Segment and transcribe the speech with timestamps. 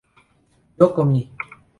[0.77, 1.21] yo comí